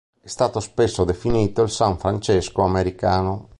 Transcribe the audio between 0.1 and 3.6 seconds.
È stato spesso definito il “San Francesco americano”.